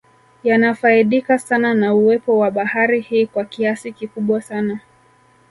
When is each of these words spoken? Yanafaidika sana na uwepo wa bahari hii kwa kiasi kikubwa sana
Yanafaidika 0.43 1.39
sana 1.39 1.73
na 1.73 1.93
uwepo 1.93 2.37
wa 2.37 2.51
bahari 2.51 3.01
hii 3.01 3.25
kwa 3.25 3.45
kiasi 3.45 3.91
kikubwa 3.93 4.41
sana 4.41 4.79